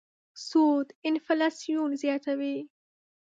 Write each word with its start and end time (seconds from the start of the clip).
سود 0.47 0.87
انفلاسیون 1.09 1.91
زیاتوي. 2.01 2.57